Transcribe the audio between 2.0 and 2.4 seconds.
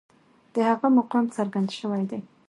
دی.